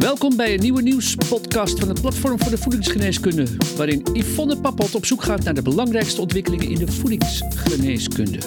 [0.00, 5.04] Welkom bij een nieuwe nieuwspodcast van het Platform voor de Voedingsgeneeskunde, waarin Yvonne Pappot op
[5.04, 8.38] zoek gaat naar de belangrijkste ontwikkelingen in de voedingsgeneeskunde.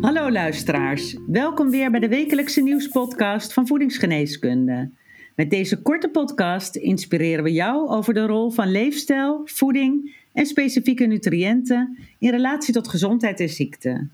[0.00, 4.90] Hallo luisteraars, welkom weer bij de wekelijkse nieuwspodcast van Voedingsgeneeskunde.
[5.36, 11.06] Met deze korte podcast inspireren we jou over de rol van leefstijl, voeding en specifieke
[11.06, 14.08] nutriënten in relatie tot gezondheid en ziekte.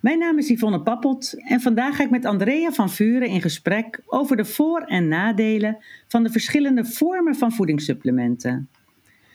[0.00, 4.00] Mijn naam is Yvonne Pappot en vandaag ga ik met Andrea van Vuren in gesprek
[4.06, 8.68] over de voor- en nadelen van de verschillende vormen van voedingssupplementen.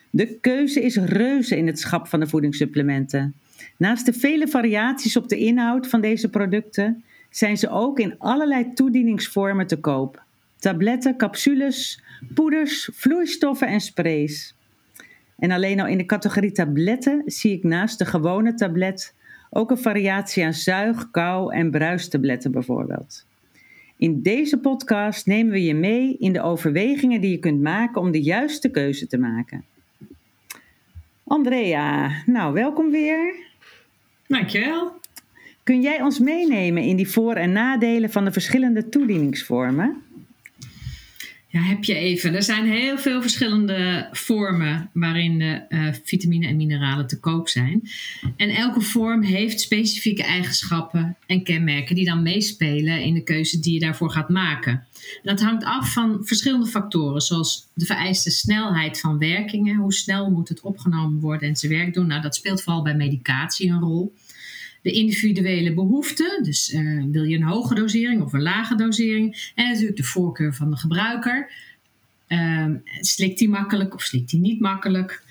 [0.09, 3.33] De keuze is reuze in het schap van de voedingssupplementen.
[3.77, 8.73] Naast de vele variaties op de inhoud van deze producten zijn ze ook in allerlei
[8.73, 10.23] toedieningsvormen te koop.
[10.59, 12.03] Tabletten, capsules,
[12.33, 14.55] poeders, vloeistoffen en sprays.
[15.37, 19.13] En alleen al in de categorie tabletten zie ik naast de gewone tablet
[19.53, 23.25] ook een variatie aan zuig, kou en bruistabletten bijvoorbeeld.
[23.97, 28.11] In deze podcast nemen we je mee in de overwegingen die je kunt maken om
[28.11, 29.65] de juiste keuze te maken.
[31.23, 33.35] Andrea, nou welkom weer.
[34.27, 34.91] Dankjewel.
[35.63, 40.01] Kun jij ons meenemen in die voor- en nadelen van de verschillende toedieningsvormen?
[41.53, 42.35] Ja, heb je even.
[42.35, 47.89] Er zijn heel veel verschillende vormen waarin de uh, vitamine en mineralen te koop zijn.
[48.37, 53.73] En elke vorm heeft specifieke eigenschappen en kenmerken die dan meespelen in de keuze die
[53.73, 54.71] je daarvoor gaat maken.
[54.71, 59.75] En dat hangt af van verschillende factoren, zoals de vereiste snelheid van werkingen.
[59.75, 62.07] Hoe snel moet het opgenomen worden en zijn werk doen?
[62.07, 64.13] Nou, dat speelt vooral bij medicatie een rol
[64.83, 66.43] de individuele behoeften.
[66.43, 69.51] Dus uh, wil je een hoge dosering of een lage dosering?
[69.55, 71.51] En natuurlijk de voorkeur van de gebruiker.
[72.27, 75.23] Um, slikt die makkelijk of slikt die niet makkelijk?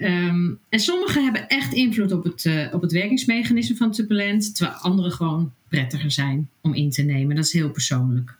[0.00, 4.56] Um, en sommige hebben echt invloed op het, uh, op het werkingsmechanisme van het supplement,
[4.56, 7.36] terwijl andere gewoon prettiger zijn om in te nemen.
[7.36, 8.34] Dat is heel persoonlijk.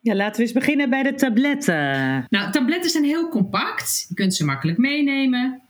[0.00, 2.26] Ja, laten we eens beginnen bij de tabletten.
[2.28, 4.06] Nou, tabletten zijn heel compact.
[4.08, 5.60] Je kunt ze makkelijk meenemen.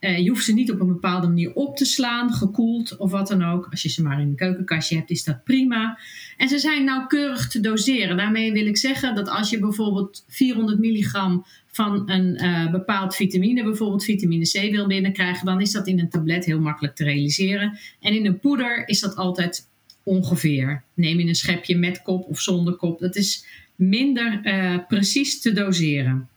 [0.00, 3.28] Uh, je hoeft ze niet op een bepaalde manier op te slaan, gekoeld of wat
[3.28, 3.68] dan ook.
[3.70, 5.98] Als je ze maar in een keukenkastje hebt, is dat prima.
[6.36, 8.16] En ze zijn nauwkeurig te doseren.
[8.16, 13.62] Daarmee wil ik zeggen dat als je bijvoorbeeld 400 milligram van een uh, bepaald vitamine,
[13.62, 17.78] bijvoorbeeld vitamine C, wil binnenkrijgen, dan is dat in een tablet heel makkelijk te realiseren.
[18.00, 19.68] En in een poeder is dat altijd
[20.02, 20.82] ongeveer.
[20.94, 23.00] Neem je een schepje met kop of zonder kop.
[23.00, 23.44] Dat is
[23.74, 26.28] minder uh, precies te doseren.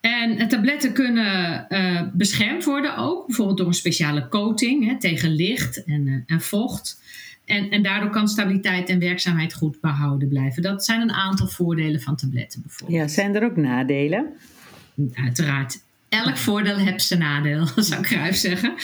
[0.00, 5.84] En tabletten kunnen uh, beschermd worden ook, bijvoorbeeld door een speciale coating hè, tegen licht
[5.84, 7.02] en, uh, en vocht.
[7.44, 10.62] En, en, daardoor kan stabiliteit en werkzaamheid goed behouden blijven.
[10.62, 13.00] Dat zijn een aantal voordelen van tabletten bijvoorbeeld.
[13.00, 14.26] Ja, zijn er ook nadelen?
[15.14, 15.82] Uiteraard.
[16.08, 18.74] Elk voordeel heeft zijn nadeel, zou Cruijff zeggen.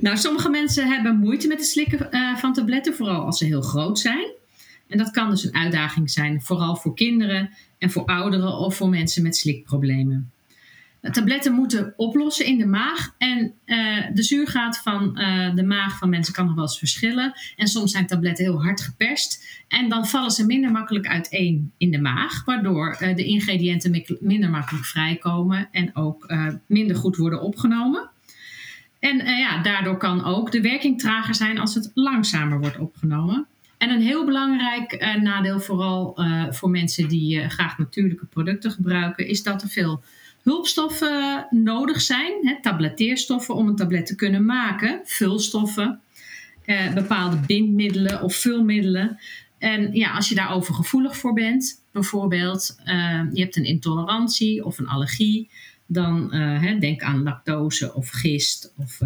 [0.00, 3.62] Nou, sommige mensen hebben moeite met het slikken uh, van tabletten, vooral als ze heel
[3.62, 4.30] groot zijn.
[4.88, 8.88] En dat kan dus een uitdaging zijn, vooral voor kinderen en voor ouderen of voor
[8.88, 10.30] mensen met slikproblemen.
[11.10, 13.14] Tabletten moeten oplossen in de maag.
[13.18, 17.32] En uh, de zuurgraad van uh, de maag van mensen kan nog wel eens verschillen.
[17.56, 19.62] En soms zijn tabletten heel hard geperst.
[19.68, 22.44] En dan vallen ze minder makkelijk uiteen in de maag.
[22.44, 25.68] Waardoor uh, de ingrediënten minder makkelijk vrijkomen.
[25.70, 26.34] En ook
[26.66, 28.10] minder goed worden opgenomen.
[28.98, 33.46] En ja, daardoor kan ook de werking trager zijn als het langzamer wordt opgenomen.
[33.78, 36.18] En een heel belangrijk nadeel, vooral
[36.50, 40.02] voor mensen die graag natuurlijke producten gebruiken, is dat er veel
[40.42, 46.00] hulpstoffen nodig zijn, hè, tabletteerstoffen om een tablet te kunnen maken, vulstoffen,
[46.64, 49.18] eh, bepaalde bindmiddelen of vulmiddelen.
[49.58, 54.78] En ja, als je daarover gevoelig voor bent, bijvoorbeeld uh, je hebt een intolerantie of
[54.78, 55.50] een allergie,
[55.86, 59.00] dan hè, denk aan lactose of gist of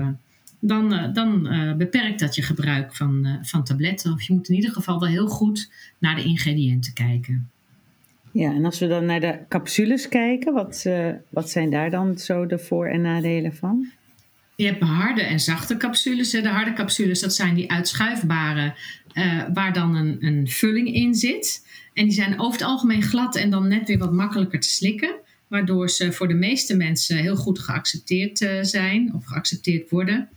[0.61, 4.13] dan, uh, dan uh, beperkt dat je gebruik van, van tabletten.
[4.13, 7.51] Of je moet in ieder geval wel heel goed naar de ingrediënten kijken.
[8.37, 12.19] Ja, en als we dan naar de capsules kijken, wat, uh, wat zijn daar dan
[12.19, 13.89] zo de voor- en nadelen van?
[14.57, 16.31] Je hebt harde en zachte capsules.
[16.31, 18.75] De harde capsules, dat zijn die uitschuifbare,
[19.15, 21.67] uh, waar dan een, een vulling in zit.
[21.95, 25.15] En die zijn over het algemeen glad en dan net weer wat makkelijker te slikken.
[25.49, 30.29] Waardoor ze voor de meeste mensen heel goed geaccepteerd uh, zijn of geaccepteerd worden.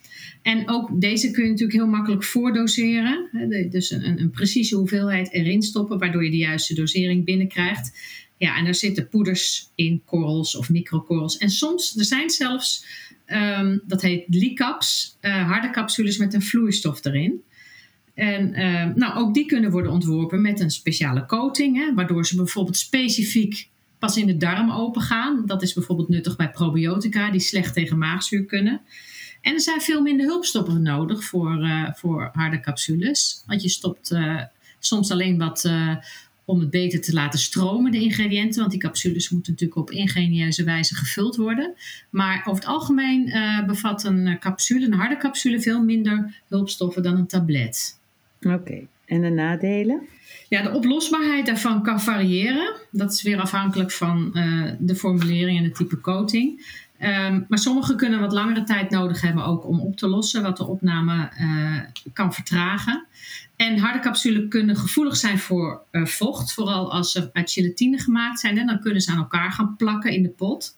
[0.42, 3.30] En ook deze kun je natuurlijk heel makkelijk voordoseren.
[3.70, 7.98] Dus een, een precieze hoeveelheid erin stoppen, waardoor je de juiste dosering binnenkrijgt.
[8.38, 11.38] Ja, en daar zitten poeders in, korrels of microkorrels.
[11.38, 12.86] En soms, er zijn zelfs,
[13.28, 17.42] um, dat heet licaps, uh, harde capsules met een vloeistof erin.
[18.14, 22.36] En uh, nou, ook die kunnen worden ontworpen met een speciale coating, hè, waardoor ze
[22.36, 23.68] bijvoorbeeld specifiek
[24.00, 25.44] pas in de darm open gaan.
[25.46, 28.82] Dat is bijvoorbeeld nuttig bij probiotica die slecht tegen maagzuur kunnen.
[29.42, 33.44] En er zijn veel minder hulpstoffen nodig voor, voor harde capsules.
[33.46, 34.16] Want je stopt
[34.80, 35.72] soms alleen wat
[36.46, 38.60] om het beter te laten stromen, de ingrediënten.
[38.60, 41.74] Want die capsules moeten natuurlijk op ingenieuze wijze gevuld worden.
[42.10, 43.34] Maar over het algemeen
[43.68, 48.00] bevat een capsule, een harde capsule, veel minder hulpstoffen dan een tablet.
[48.42, 50.02] Oké, en de nadelen?
[50.48, 52.76] Ja, de oplosbaarheid daarvan kan variëren.
[52.92, 56.78] Dat is weer afhankelijk van uh, de formulering en het type coating.
[57.02, 60.58] Um, maar sommige kunnen wat langere tijd nodig hebben ook om op te lossen, wat
[60.58, 61.80] de opname uh,
[62.14, 63.06] kan vertragen.
[63.56, 68.40] En harde capsules kunnen gevoelig zijn voor uh, vocht, vooral als ze uit gelatine gemaakt
[68.40, 68.58] zijn.
[68.58, 70.78] En dan kunnen ze aan elkaar gaan plakken in de pot.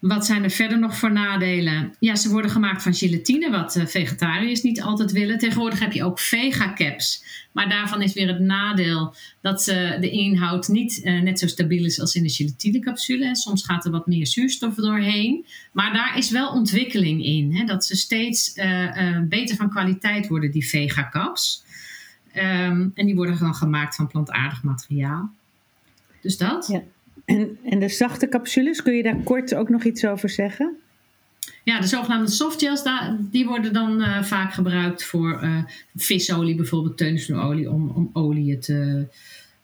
[0.00, 1.94] Wat zijn er verder nog voor nadelen?
[1.98, 5.38] Ja, ze worden gemaakt van gelatine, wat uh, vegetariërs niet altijd willen.
[5.38, 7.24] Tegenwoordig heb je ook vega-caps.
[7.52, 11.84] Maar daarvan is weer het nadeel dat uh, de inhoud niet uh, net zo stabiel
[11.84, 13.36] is als in de gelatinecapsule.
[13.36, 15.46] Soms gaat er wat meer zuurstof doorheen.
[15.72, 17.54] Maar daar is wel ontwikkeling in.
[17.54, 17.64] Hè?
[17.64, 18.52] Dat ze steeds
[19.28, 21.64] beter van kwaliteit worden, die vega-caps.
[22.34, 25.30] Um, en die worden dan gemaakt van plantaardig materiaal.
[26.20, 26.66] Dus dat.
[26.66, 26.82] Ja.
[27.24, 30.76] En, en de zachte capsules, kun je daar kort ook nog iets over zeggen?
[31.64, 32.82] Ja, de zogenaamde softgels,
[33.18, 35.64] die worden dan uh, vaak gebruikt voor uh,
[35.96, 39.06] visolie, bijvoorbeeld teunensnoerolie, om, om olie te,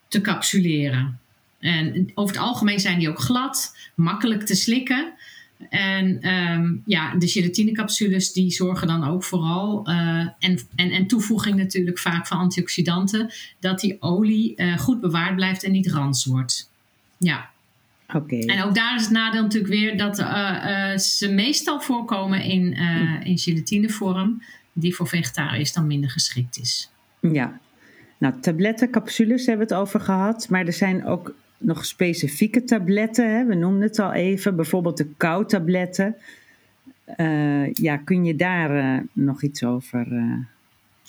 [0.08, 1.18] te capsuleren.
[1.58, 5.12] En over het algemeen zijn die ook glad, makkelijk te slikken.
[5.68, 9.94] En um, ja, de gelatinecapsules die zorgen dan ook vooral, uh,
[10.38, 13.30] en, en, en toevoeging natuurlijk vaak van antioxidanten,
[13.60, 16.70] dat die olie goed bewaard blijft en niet rans wordt.
[17.16, 17.50] Ja.
[18.14, 18.36] Oké.
[18.36, 22.72] En ook daar is het nadeel natuurlijk weer dat uh, uh, ze meestal voorkomen in,
[22.72, 24.42] uh, in gelatinevorm,
[24.72, 26.90] die voor vegetariërs dan minder geschikt is.
[27.20, 27.60] Ja.
[28.18, 33.36] Nou, tabletten, capsules hebben we het over gehad, maar er zijn ook nog specifieke tabletten.
[33.36, 33.44] Hè?
[33.44, 36.16] We noemden het al even, bijvoorbeeld de kou-tabletten.
[37.72, 40.06] ja, kun je daar nog iets over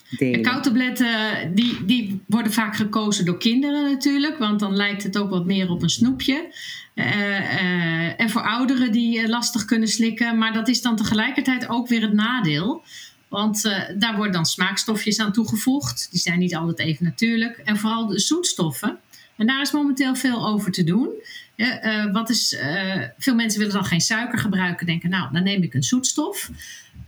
[0.09, 1.07] de Koutabletten
[1.55, 5.69] die, die worden vaak gekozen door kinderen natuurlijk, want dan lijkt het ook wat meer
[5.69, 6.53] op een snoepje.
[6.97, 11.69] Uh, uh, en voor ouderen die uh, lastig kunnen slikken, maar dat is dan tegelijkertijd
[11.69, 12.83] ook weer het nadeel.
[13.27, 13.61] Want
[13.97, 16.07] daar worden dan smaakstofjes aan toegevoegd.
[16.11, 17.57] Die zijn niet altijd even natuurlijk.
[17.57, 18.97] En vooral de zoetstoffen.
[19.35, 21.09] En daar is momenteel veel over te doen.
[22.11, 22.57] wat is,
[23.17, 24.85] veel mensen willen dan geen suiker gebruiken.
[24.85, 26.49] Denken, nou, dan neem ik een zoetstof.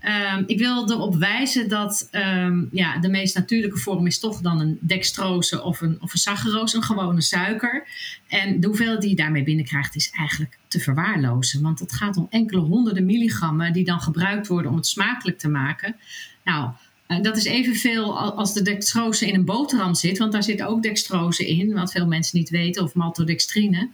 [0.06, 4.60] Um, ik wil erop wijzen dat um, ja, de meest natuurlijke vorm is toch dan
[4.60, 7.88] een dextrose of een, of een saccharose, een gewone suiker.
[8.28, 11.62] En de hoeveelheid die je daarmee binnenkrijgt is eigenlijk te verwaarlozen.
[11.62, 15.50] Want het gaat om enkele honderden milligrammen die dan gebruikt worden om het smakelijk te
[15.50, 15.96] maken.
[16.44, 16.72] Nou,
[17.18, 21.48] dat is evenveel als de dextrose in een boterham zit, want daar zit ook dextrose
[21.48, 23.90] in, wat veel mensen niet weten, of maltodextrine.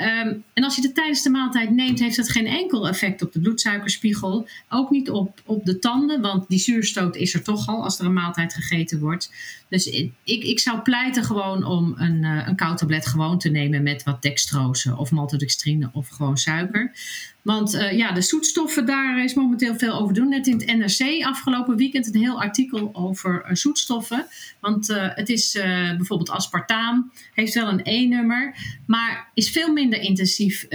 [0.00, 3.32] Um, en als je het tijdens de maaltijd neemt, heeft dat geen enkel effect op
[3.32, 4.48] de bloedsuikerspiegel.
[4.68, 8.04] Ook niet op, op de tanden, want die zuurstoot is er toch al als er
[8.04, 9.32] een maaltijd gegeten wordt.
[9.68, 13.82] Dus ik, ik zou pleiten gewoon om een, uh, een koud tablet gewoon te nemen
[13.82, 16.92] met wat dextrose of maltodextrine of gewoon suiker.
[17.42, 20.28] Want uh, ja, de zoetstoffen, daar is momenteel veel over doen.
[20.28, 24.26] Net in het NRC afgelopen weekend een heel artikel over uh, zoetstoffen.
[24.60, 25.52] Want uh, het is
[25.96, 28.54] bijvoorbeeld aspartaam, heeft wel een E-nummer,
[28.86, 30.66] maar is veel minder intensief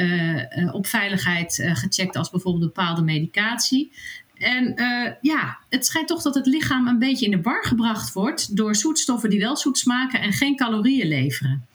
[0.71, 3.91] op veiligheid gecheckt als bijvoorbeeld bepaalde medicatie.
[4.33, 4.73] En
[5.21, 8.75] ja, het schijnt toch dat het lichaam een beetje in de war gebracht wordt door
[8.75, 11.65] zoetstoffen die wel zoet smaken en geen calorieën leveren.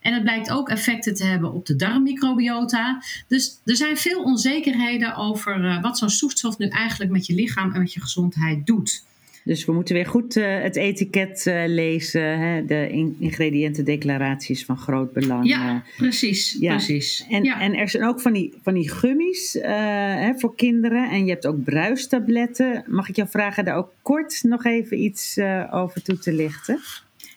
[0.00, 3.02] En het blijkt ook effecten te hebben op de darmmicrobiota.
[3.28, 7.72] Dus er zijn veel onzekerheden over uh, wat zo'n zoetstof nu eigenlijk met je lichaam
[7.72, 9.04] en met je gezondheid doet.
[9.44, 12.64] Dus we moeten weer goed uh, het etiket uh, lezen, hè?
[12.64, 15.48] de in ingrediëntendeclaraties van groot belang.
[15.48, 16.56] Ja, precies.
[16.60, 16.70] Ja.
[16.70, 17.26] precies.
[17.30, 17.60] En, ja.
[17.60, 21.46] en er zijn ook van die, van die gummies hè, voor kinderen en je hebt
[21.46, 22.84] ook bruistabletten.
[22.86, 25.38] Mag ik jou vragen daar ook kort nog even iets
[25.70, 26.80] over toe te lichten?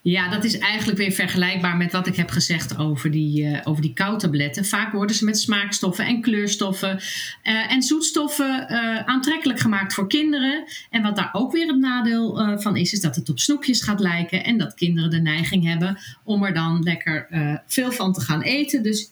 [0.01, 3.81] Ja, dat is eigenlijk weer vergelijkbaar met wat ik heb gezegd over die, uh, over
[3.81, 3.93] die.
[4.61, 6.99] Vaak worden ze met smaakstoffen en kleurstoffen
[7.43, 10.63] uh, en zoetstoffen uh, aantrekkelijk gemaakt voor kinderen.
[10.89, 13.99] En wat daar ook weer het nadeel van is, is dat het op snoepjes gaat
[13.99, 14.43] lijken.
[14.43, 17.27] En dat kinderen de neiging hebben om er dan lekker
[17.67, 18.83] veel van te gaan eten.
[18.83, 19.09] Dus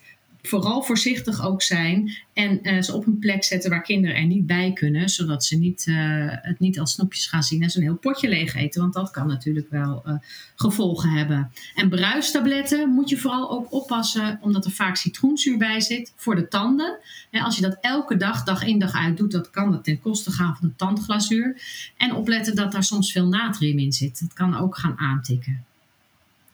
[0.48, 4.46] vooral voorzichtig ook zijn en uh, ze op een plek zetten waar kinderen er niet
[4.46, 5.96] bij kunnen, zodat ze niet, uh,
[6.30, 9.28] het niet als snoepjes gaan zien en zo'n heel potje leeg eten, want dat kan
[9.28, 10.14] natuurlijk wel uh,
[10.56, 11.52] gevolgen hebben.
[11.76, 16.48] En bruistabletten moet je vooral ook oppassen, omdat er vaak citroenzuur bij zit voor de
[16.48, 16.98] tanden.
[17.30, 20.02] En als je dat elke dag, dag in dag uit doet, dat kan dat ten
[20.02, 21.62] koste gaan van de tandglazuur.
[21.98, 24.20] En opletten dat daar soms veel natrium in zit.
[24.20, 25.66] Dat kan ook gaan aantikken.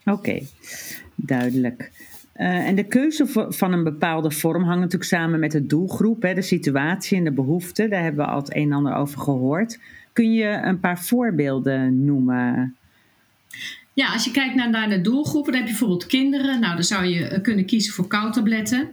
[0.05, 0.41] Oké,
[1.15, 1.91] duidelijk.
[2.37, 6.33] Uh, en de keuze van een bepaalde vorm hangt natuurlijk samen met de doelgroep, hè,
[6.33, 7.89] de situatie en de behoeften.
[7.89, 9.79] Daar hebben we al het een en ander over gehoord.
[10.13, 12.75] Kun je een paar voorbeelden noemen?
[13.93, 16.59] Ja, als je kijkt naar, naar de doelgroepen, dan heb je bijvoorbeeld kinderen.
[16.59, 18.89] Nou, dan zou je kunnen kiezen voor koudtabletten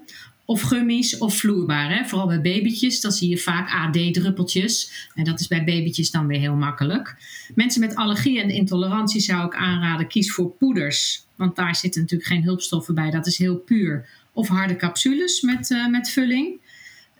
[0.51, 1.97] of gummies of vloeibaar.
[1.97, 2.05] Hè?
[2.05, 5.09] Vooral bij babytjes, dan zie je vaak AD-druppeltjes.
[5.15, 7.17] En dat is bij babytjes dan weer heel makkelijk.
[7.55, 11.25] Mensen met allergie en intolerantie zou ik aanraden, kies voor poeders.
[11.37, 14.09] Want daar zitten natuurlijk geen hulpstoffen bij, dat is heel puur.
[14.33, 16.61] Of harde capsules met, uh, met vulling.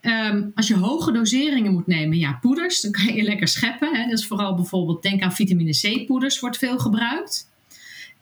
[0.01, 3.97] Ehm, als je hoge doseringen moet nemen, ja, poeders, dan kan je lekker scheppen.
[3.97, 4.09] Hè?
[4.09, 7.50] Dat is vooral bijvoorbeeld, denk aan vitamine C-poeders, wordt veel gebruikt.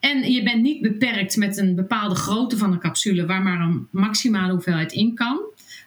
[0.01, 3.89] En je bent niet beperkt met een bepaalde grootte van een capsule waar maar een
[3.91, 5.41] maximale hoeveelheid in kan.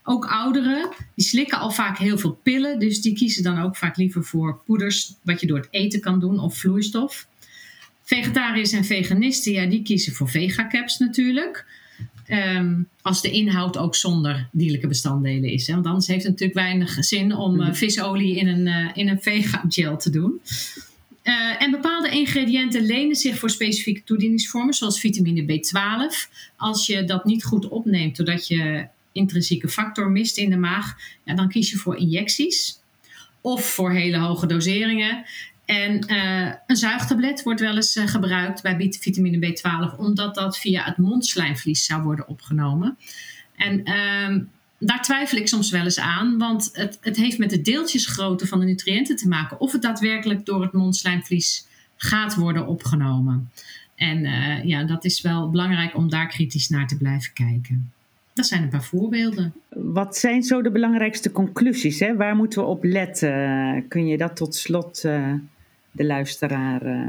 [0.04, 3.98] Ook ouderen, die slikken al vaak heel veel pillen, dus die kiezen dan ook vaak
[3.98, 7.28] liever voor poeders, wat je door het eten kan doen, of vloeistof.
[8.04, 11.66] Vegetariërs en veganisten, ja, die kiezen voor vegacaps natuurlijk.
[12.28, 15.68] Um, als de inhoud ook zonder dierlijke bestanddelen is.
[15.68, 15.74] Hè?
[15.74, 19.22] Want anders heeft het natuurlijk weinig zin om uh, visolie in een, uh, in een
[19.22, 20.42] vega-gel te doen.
[21.24, 26.32] Uh, en bepaalde ingrediënten lenen zich voor specifieke toedieningsvormen, zoals vitamine B12.
[26.58, 31.36] Als je dat niet goed opneemt doordat je intrinsieke factor mist in de maag, ja,
[31.36, 32.80] dan kies je voor injecties
[33.42, 35.26] of voor hele hoge doseringen.
[35.66, 40.84] En uh, een zuigtablet wordt wel eens uh, gebruikt bij vitamine B12, omdat dat via
[40.84, 42.98] het mondslijmvlies zou worden opgenomen.
[43.56, 44.44] En uh,
[44.84, 48.60] daar twijfel ik soms wel eens aan, want het, het heeft met de deeltjesgrootte van
[48.60, 49.60] de nutriënten te maken.
[49.60, 53.52] Of het daadwerkelijk door het mondslijmvlies gaat worden opgenomen.
[53.96, 57.92] En uh, ja, dat is wel belangrijk om daar kritisch naar te blijven kijken.
[58.34, 59.54] Dat zijn een paar voorbeelden.
[59.70, 62.00] Wat zijn zo de belangrijkste conclusies?
[62.00, 62.16] Hè?
[62.16, 63.86] Waar moeten we op letten?
[63.88, 65.34] Kun je dat tot slot uh,
[65.92, 67.08] de luisteraar uh,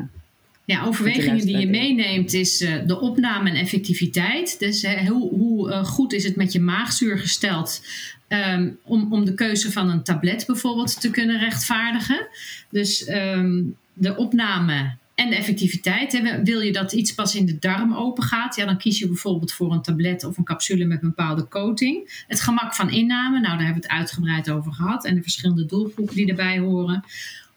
[0.73, 4.59] ja, overwegingen die je meeneemt is uh, de opname en effectiviteit.
[4.59, 7.83] Dus uh, hoe, hoe uh, goed is het met je maagzuur gesteld
[8.29, 12.27] um, om, om de keuze van een tablet bijvoorbeeld te kunnen rechtvaardigen.
[12.71, 16.13] Dus um, de opname en de effectiviteit.
[16.13, 16.43] Hè.
[16.43, 19.53] Wil je dat iets pas in de darm open gaat, ja, dan kies je bijvoorbeeld
[19.53, 22.25] voor een tablet of een capsule met een bepaalde coating.
[22.29, 25.05] Het gemak van inname, nou daar hebben we het uitgebreid over gehad.
[25.05, 27.05] En de verschillende doelgroepen die erbij horen.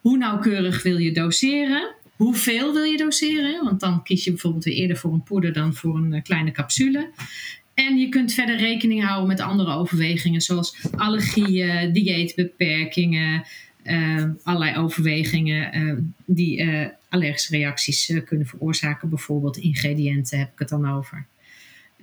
[0.01, 1.93] Hoe nauwkeurig wil je doseren?
[2.15, 3.63] Hoeveel wil je doseren?
[3.63, 6.51] Want dan kies je bijvoorbeeld weer eerder voor een poeder dan voor een eh, kleine
[6.51, 7.10] capsule.
[7.74, 13.43] En je kunt verder rekening houden met andere overwegingen, zoals allergieën, dieetbeperkingen,
[13.84, 16.69] uh, allerlei overwegingen uh, die
[17.10, 19.10] allergische reacties kunnen veroorzaken.
[19.10, 21.25] Bijvoorbeeld ingrediënten heb ik het dan over.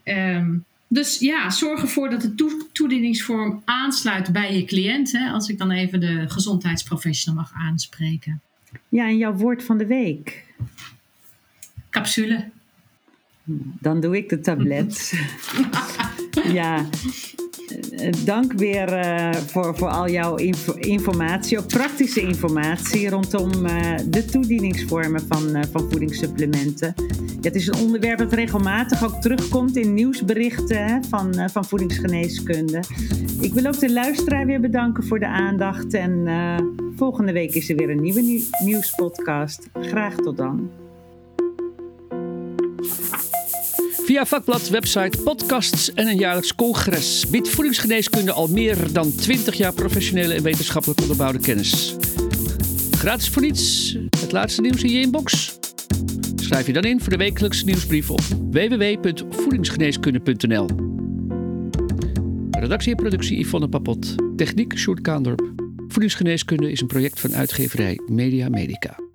[0.04, 5.12] Um, dus ja, zorg ervoor dat de to toedieningsvorm aansluit bij je cliënt.
[5.12, 8.40] Hè, als ik dan even de gezondheidsprofessional mag aanspreken.
[8.88, 10.44] Ja, en jouw woord van de week?
[11.90, 12.50] Capsule.
[13.80, 15.12] Dan doe ik de tablet.
[16.58, 16.88] ja,
[18.24, 24.24] dank weer uh, voor, voor al jouw info informatie, ook praktische informatie rondom uh, de
[24.24, 26.94] toedieningsvormen van, uh, van voedingssupplementen.
[27.40, 32.82] Het is een onderwerp dat regelmatig ook terugkomt in nieuwsberichten van, van voedingsgeneeskunde.
[33.40, 36.26] Ik wil ook de luisteraar weer bedanken voor de aandacht en
[36.96, 39.68] volgende week is er weer een nieuwe nieuwspodcast.
[39.72, 40.81] Graag tot dan.
[44.04, 49.72] Via vakblad, website, podcasts en een jaarlijks congres biedt voedingsgeneeskunde al meer dan 20 jaar
[49.72, 51.96] professionele en wetenschappelijk onderbouwde kennis.
[52.90, 55.58] Gratis voor niets, het laatste nieuws in je inbox.
[56.36, 60.66] Schrijf je dan in voor de wekelijkse nieuwsbrief op www.voedingsgeneeskunde.nl.
[62.50, 64.14] Redactie en productie Yvonne Papot.
[64.36, 65.52] Techniek Sjoerd Kaandorp.
[65.88, 69.11] Voedingsgeneeskunde is een project van uitgeverij Media Medica.